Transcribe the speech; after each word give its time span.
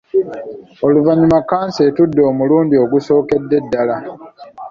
Oluvannyuma 0.85 1.37
kkanso 1.43 1.79
etudde 1.89 2.21
omulundi 2.31 2.75
ogusookedde 2.83 3.57
ddala. 3.63 3.97